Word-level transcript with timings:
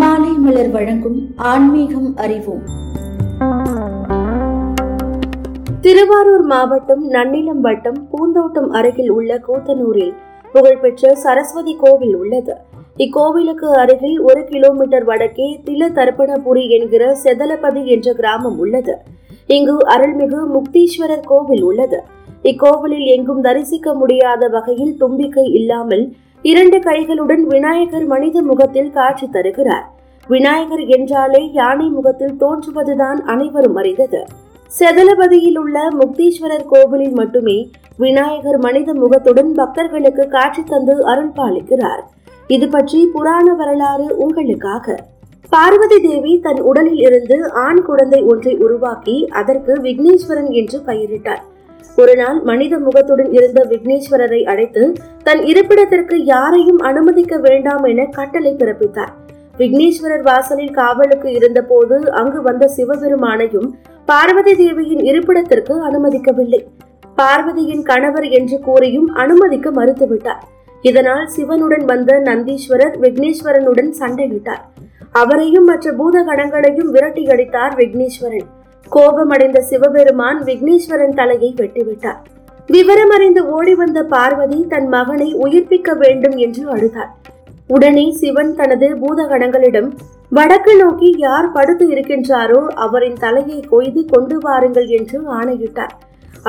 மாலை 0.00 0.30
மலர் 0.30 0.70
வழங்கும் 0.70 1.32
ஆன்மீகம் 1.36 2.16
அறிவோம். 2.16 2.62
திருவாரூர் 5.80 6.42
மாவட்டம் 6.42 7.10
நன்னிலம் 7.10 7.60
வட்டம் 7.60 8.08
பூந்தோட்டம் 8.10 8.70
அருகில் 8.70 9.10
உள்ள 9.10 9.40
கூத்தனூரில் 9.48 10.12
புகழ்பெற்ற 10.52 11.14
சரஸ்வதி 11.14 11.76
கோவில் 11.76 12.16
உள்ளது. 12.16 12.56
இக்கோவிலுக்கு 12.96 13.68
அருகில் 13.74 14.20
ஒரு 14.20 14.44
கிலோமீட்டர் 14.44 15.04
வடக்கே 15.04 15.60
தில 15.64 15.90
தர்ப்பணபுரி 15.98 16.68
என்கிற 16.68 17.16
செதலபதி 17.24 17.84
என்ற 17.84 18.12
கிராமம் 18.12 18.58
உள்ளது. 18.58 18.98
இங்கு 19.46 19.76
அருள்மிகு 19.96 20.42
முக்தீஸ்வரர் 20.56 21.26
கோவில் 21.26 21.62
உள்ளது. 21.62 22.02
இக்கோவிலில் 22.44 23.08
எங்கும் 23.14 23.42
தரிசிக்க 23.46 23.88
முடியாத 23.94 24.48
வகையில் 24.48 24.94
தும்பிக்கை 24.96 25.46
இல்லாமல் 25.58 26.04
இரண்டு 26.44 26.78
கைகளுடன் 26.78 27.42
விநாயகர் 27.52 28.06
மனித 28.06 28.36
முகத்தில் 28.42 28.90
காட்சி 28.90 29.26
தருகிறார். 29.26 29.84
விநாயகர் 30.26 30.84
என்றாலே 30.96 31.42
யானை 31.52 31.86
முகத்தில் 31.88 32.38
தோன்றுவதுதான் 32.40 33.20
அனைவரும் 33.32 33.76
அறிந்தது. 33.80 34.20
செதலபதியில் 34.70 35.58
உள்ள 35.62 35.78
முக்தீஸ்வரர் 36.00 36.66
கோவிலில் 36.72 37.16
மட்டுமே 37.20 37.56
விநாயகர் 37.96 38.58
மனித 38.58 38.90
முகத்துடன் 38.94 39.50
பக்தர்களுக்கு 39.52 40.24
காட்சி 40.28 40.62
தந்து 40.64 40.94
அருள் 41.12 41.32
பாலிக்கிறார் 41.38 42.02
இது 42.50 42.66
பற்றி 42.68 43.00
புராண 43.14 43.48
வரலாறு 43.54 44.08
உங்களுக்காக. 44.24 44.96
பார்வதி 45.52 45.98
தேவி 46.00 46.32
தன் 46.40 46.60
உடலில் 46.70 47.02
இருந்து 47.06 47.36
ஆண் 47.64 47.82
குழந்தை 47.82 48.20
ஒன்றை 48.32 48.54
உருவாக்கி 48.66 49.16
அதற்கு 49.40 49.72
விக்னேஸ்வரன் 49.86 50.50
என்று 50.60 50.78
பெயரிட்டார். 50.86 51.42
ஒரு 51.96 52.14
நாள் 52.16 52.38
மனித 52.42 52.78
முகத்துடன் 52.78 53.32
இருந்த 53.32 53.60
விக்னேஸ்வரரை 53.70 54.44
அழைத்து 54.44 54.82
தன் 55.22 55.42
இருப்பிடத்திற்கு 55.42 56.24
யாரையும் 56.24 56.78
அனுமதிக்க 56.78 57.36
வேண்டாம் 57.38 57.84
என 57.84 58.04
கட்டளை 58.04 58.52
பிறப்பித்தார். 58.58 59.12
விக்னேஸ்வரர் 59.58 60.22
வாசலில் 60.22 60.70
காவலுக்கு 60.70 61.32
இருந்தபோது 61.32 62.10
அங்கு 62.10 62.42
வந்த 62.42 62.70
சிவபெருமானையும் 62.76 63.68
பார்வதி 64.04 64.54
தேவியின் 64.54 65.02
இருப்பிடத்திற்கு 65.04 65.74
அனுமதிக்கவில்லை. 65.88 66.60
பார்வதியின் 67.16 67.82
கணவர் 67.82 68.28
என்று 68.28 68.58
கூறியும் 68.58 69.08
அனுமதிக்க 69.14 69.70
மறுத்துவிட்டார். 69.70 70.42
இதனால் 70.82 71.26
சிவனுடன் 71.26 71.84
வந்த 71.84 72.12
நந்தீஸ்வரர் 72.18 72.96
விக்னேஸ்வரனுடன் 73.00 73.92
சண்டையிட்டார். 74.00 74.62
அவரையும் 75.10 75.64
மற்ற 75.64 75.92
பூதகணங்களையும் 75.92 76.90
விரட்டியடித்தார் 76.94 77.74
விக்னேஸ்வரன். 77.76 78.48
கோபமடைந்த 78.90 79.58
சிவபெருமான் 79.70 80.38
விக்னேஸ்வரன் 80.48 81.16
தலையை 81.20 81.50
வெட்டிவிட்டார். 81.60 82.20
விவரம் 82.68 83.12
அறிந்து 83.16 83.40
ஓடி 83.56 83.74
வந்த 83.80 84.00
பார்வதி 84.12 84.58
தன் 84.72 84.88
மகனை 84.94 85.28
உயிர்ப்பிக்க 85.44 85.94
வேண்டும் 86.02 86.36
என்று 86.46 86.62
அழுதார் 86.74 87.12
உடனே 87.70 88.04
சிவன் 88.20 88.52
தனது 88.60 88.88
பூதகணங்களிடம் 89.02 89.88
வடக்கு 90.32 90.72
நோக்கி 90.80 91.08
யார் 91.24 91.48
படுத்து 91.56 91.84
இருக்கின்றாரோ 91.94 92.60
அவரின் 92.84 93.18
தலையை 93.24 93.58
கொய்து 93.72 94.02
கொண்டு 94.12 94.36
வாருங்கள் 94.46 94.88
என்று 94.98 95.18
ஆணையிட்டார். 95.38 95.94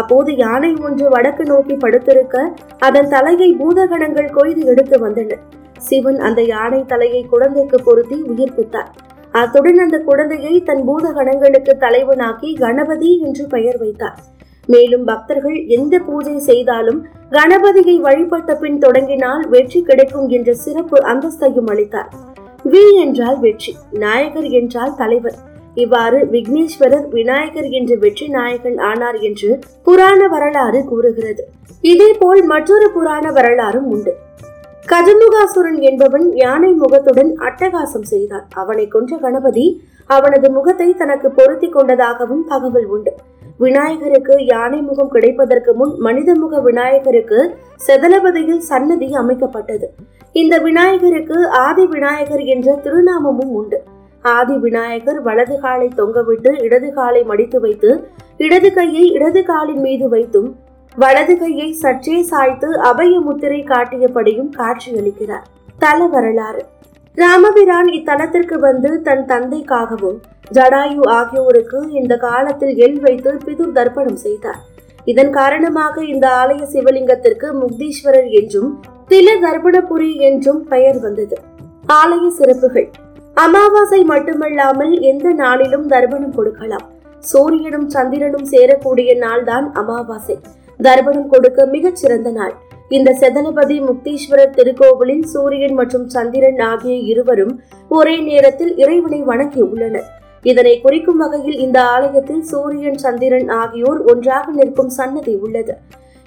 அப்போது 0.01 0.31
யானை 0.43 0.71
ஒன்று 0.87 1.07
வடக்கு 1.15 1.43
நோக்கி 1.51 1.75
படுத்திருக்க 1.83 2.45
அதன் 2.87 3.09
தலையை 3.15 3.49
பூதகணங்கள் 3.61 4.29
கொய்து 4.37 4.61
எடுத்து 4.73 4.97
வந்தனர் 5.05 5.43
சிவன் 5.87 6.19
அந்த 6.27 6.41
யானை 6.53 6.81
தலையை 6.91 7.23
குழந்தைக்கு 7.33 7.79
பொருத்தி 7.87 8.17
உயிர்ப்பித்தார். 8.31 8.91
அத்துடன் 9.33 9.79
அந்த 9.79 9.97
குழந்தையை 9.99 10.53
தன் 10.63 10.83
பூதகணங்களுக்கு 10.87 11.73
தலைவனாக்கி 11.85 12.49
கணபதி 12.63 13.11
என்று 13.19 13.43
பெயர் 13.47 13.77
வைத்தார். 13.77 14.17
மேலும் 14.69 15.05
பக்தர்கள் 15.05 15.57
எந்த 15.67 15.95
பூஜை 15.99 16.35
செய்தாலும் 16.49 16.99
கணபதியை 17.31 17.95
வழிபட்ட 18.01 18.51
பின் 18.55 18.77
தொடங்கினால் 18.77 19.43
வெற்றி 19.47 19.81
கிடைக்கும் 19.81 20.27
என்ற 20.29 20.53
சிறப்பு 20.65 20.97
அந்தஸ்தையும் 21.13 21.71
அளித்தார். 21.73 22.11
வி 22.65 22.83
என்றால் 23.05 23.39
வெற்றி 23.39 23.73
நாயகர் 24.03 24.49
என்றால் 24.59 24.93
தலைவர். 24.95 25.37
இவ்வாறு 25.75 26.19
விக்னேஸ்வரர் 26.33 27.07
விநாயகர் 27.09 27.69
என்ற 27.79 27.91
வெற்றி 27.95 28.27
நாயகன் 28.27 28.77
ஆனார் 28.89 29.19
என்று 29.29 29.49
புராண 29.83 30.27
வரலாறு 30.27 30.81
கூறுகிறது. 30.91 31.43
இதேபோல் 31.83 32.43
மற்றொரு 32.43 32.87
புராண 32.91 33.25
வரலாறும் 33.31 33.89
உண்டு. 33.95 34.13
கஜமுகாசுரன் 34.91 35.77
என்பவன் 35.81 36.25
யானை 36.33 36.69
முகத்துடன் 36.73 37.29
அட்டகாசம் 37.37 38.07
செய்தான் 38.09 38.45
அவனை 38.53 38.87
கொன்ற 38.87 39.17
கணபதி 39.17 39.65
அவனது 40.09 40.47
முகத்தை 40.51 40.87
தனக்கு 40.93 41.27
பொருத்தி 41.29 41.67
கொண்டதாகவும் 41.69 42.43
தகவல் 42.47 42.85
உண்டு. 42.85 43.11
விநாயகருக்கு 43.59 44.35
யானை 44.45 44.79
முகம் 44.81 45.11
கிடைப்பதற்கு 45.11 45.73
முன் 45.73 45.93
மனித 45.97 46.35
முக 46.35 46.59
விநாயகருக்கு 46.59 47.39
செதலபதியில் 47.87 48.59
சன்னதி 48.59 49.09
அமைக்கப்பட்டது. 49.15 49.87
இந்த 50.31 50.57
விநாயகருக்கு 50.59 51.37
ஆதி 51.49 51.85
விநாயகர் 51.85 52.43
என்ற 52.45 52.75
திருநாமமும் 52.83 53.53
உண்டு. 53.53 53.79
ஆதி 54.25 54.57
விநாயகர் 54.57 55.21
வலது 55.21 55.55
காலை 55.59 55.87
தொங்கவிட்டு 55.97 56.51
இடது 56.61 56.89
காலை 56.93 57.23
மடித்து 57.23 57.59
வைத்து 57.59 57.89
இடது 58.37 58.69
கையை 58.73 59.05
இடது 59.11 59.41
காலின் 59.43 59.81
மீது 59.81 60.07
வைத்தும் 60.09 60.51
வலது 60.97 61.37
கையை 61.37 61.71
சற்றே 61.73 62.21
சாய்த்து 62.21 62.79
அபய 62.79 63.19
முத்திரை 63.19 63.63
காட்டியபடியும் 63.63 64.51
காட்சியளிக்கிறார். 64.57 65.45
தல 65.79 66.05
வரலாறு. 66.05 66.61
ராமபிரான் 67.15 67.89
இத்தலத்திற்கு 67.97 68.59
வந்து 68.59 69.01
தன் 69.01 69.25
தந்தைக்காகவும் 69.25 70.19
ஜடாயு 70.51 71.01
ஆகியோருக்கு 71.09 71.79
இந்த 71.91 72.17
காலத்தில் 72.17 72.75
எல் 72.77 72.99
வைத்து 72.99 73.37
பிதுர் 73.45 73.71
தர்ப்பணம் 73.71 74.21
செய்தார். 74.25 74.59
இதன் 75.05 75.29
காரணமாக 75.29 76.05
இந்த 76.05 76.27
ஆலய 76.41 76.61
சிவலிங்கத்திற்கு 76.73 77.47
முக்தீஸ்வரர் 77.61 78.29
என்றும் 78.29 78.71
தில 79.07 79.27
தர்ப்பணபுரி 79.41 80.15
என்றும் 80.19 80.63
பெயர் 80.63 80.99
வந்தது. 80.99 81.37
ஆலய 81.93 82.27
சிறப்புகள். 82.27 82.89
அமாவாசை 83.33 84.03
மட்டுமல்லாமல் 84.03 84.99
எந்த 84.99 85.31
நாளிலும் 85.31 85.87
தர்ப்பணம் 85.87 86.35
கொடுக்கலாம். 86.35 86.85
சூரியனும் 87.19 87.89
சந்திரனும் 87.89 88.47
சேரக்கூடிய 88.51 89.11
நாள்தான் 89.19 89.71
அமாவாசை. 89.71 90.37
தர்ப்பணம் 90.85 91.31
கொடுக்க 91.33 91.65
மிகச் 91.75 91.99
சிறந்த 92.01 92.29
நாள். 92.37 92.53
இந்த 92.95 93.09
செதனபதி 93.21 93.77
முக்தீஸ்வரர் 93.87 94.55
திருக்கோவிலில் 94.57 95.25
சூரியன் 95.33 95.75
மற்றும் 95.79 96.07
சந்திரன் 96.15 96.61
ஆகிய 96.71 96.95
இருவரும் 97.11 97.53
ஒரே 97.97 98.15
நேரத்தில் 98.29 98.73
இறைவனை 98.83 99.19
வணங்கியுள்ளனர் 99.29 100.07
இதனை 100.45 100.73
குறிக்கும் 100.85 101.19
வகையில் 101.23 101.57
இந்த 101.65 101.77
ஆலயத்தில் 101.95 102.43
சூரியன் 102.51 102.99
சந்திரன் 103.03 103.49
ஆகியோர் 103.61 103.99
ஒன்றாக 104.11 104.45
நிற்கும் 104.51 104.91
சன்னதி 104.99 105.33
உள்ளது. 105.45 105.75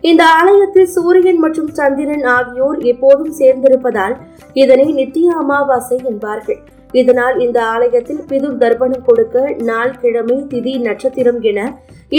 இந்த 0.05 0.23
ஆலயத்தில் 0.39 0.89
சூரியன் 0.95 1.41
மற்றும் 1.45 1.71
சந்திரன் 1.79 2.25
ஆகியோர் 2.37 2.79
எப்போதும் 2.93 3.35
சேர்ந்திருப்பதால் 3.41 4.17
இதனை 4.63 4.89
நித்திய 5.01 5.29
அமாவாசை 5.43 5.99
என்பார்கள். 6.11 6.61
இதனால் 7.01 7.37
இந்த 7.47 7.59
ஆலயத்தில் 7.75 8.23
பிதுர் 8.31 8.61
தர்ப்பணம் 8.63 9.07
கொடுக்க 9.09 9.55
நாள் 9.71 9.97
கிழமை 10.03 10.39
திதி 10.53 10.75
நட்சத்திரம் 10.89 11.41
என 11.51 11.61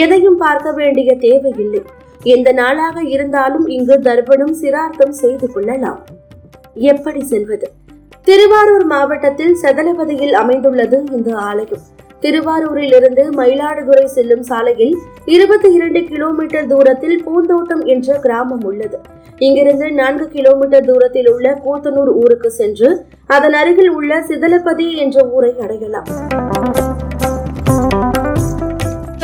எதையும் 0.03 0.41
பார்க்க 0.43 0.71
வேண்டிய 0.79 1.09
தேவையில்லை. 1.25 1.81
எந்த 2.23 2.51
நாளாக 2.51 3.03
இருந்தாலும் 3.03 3.67
இங்கு 3.67 3.99
தர்ப்பணம் 3.99 4.53
சிரார்த்தம் 4.53 5.11
செய்து 5.11 5.51
கொள்ளலாம். 5.51 6.03
எப்படி 6.73 7.23
செல்வது? 7.23 7.71
திருவாரூர் 8.23 8.85
மாவட்டத்தில் 8.85 9.57
செதலபதியில் 9.61 10.33
அமைந்துள்ளது 10.33 11.03
இந்த 11.11 11.35
ஆலயம். 11.35 11.81
திருவாரூரில் 12.19 12.93
இருந்து 12.93 13.29
மயிலாடுதுறை 13.31 14.05
செல்லும் 14.05 14.43
சாலையில் 14.43 14.97
இருபத்தி 15.25 15.73
இரண்டு 15.73 16.03
கிலோமீட்டர் 16.03 16.67
தூரத்தில் 16.67 17.23
பூந்தோட்டம் 17.23 17.85
என்ற 17.85 18.17
கிராமம் 18.19 18.63
உள்ளது. 18.63 18.99
இங்கிருந்து 19.37 19.91
நான்கு 19.91 20.27
கிலோமீட்டர் 20.27 20.85
தூரத்தில் 20.85 21.29
உள்ள 21.29 21.59
கூத்தனூர் 21.65 22.11
ஊருக்கு 22.13 22.51
சென்று 22.51 23.05
அதன் 23.25 23.53
அருகில் 23.53 23.89
உள்ள 23.89 24.19
சிதலபதி 24.19 24.95
என்ற 24.95 25.29
ஊரை 25.29 25.55
அடையலாம். 25.59 26.07